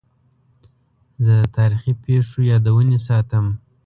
زه 1.25 1.33
د 1.41 1.45
تاریخي 1.57 1.93
پیښو 2.03 2.39
یادونې 2.51 2.97
ساتم. 3.07 3.45